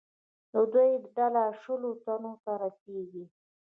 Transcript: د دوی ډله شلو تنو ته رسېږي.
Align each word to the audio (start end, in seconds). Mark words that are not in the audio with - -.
د 0.51 0.53
دوی 0.73 0.91
ډله 1.15 1.43
شلو 1.61 1.91
تنو 2.03 2.33
ته 2.43 2.51
رسېږي. 2.61 3.25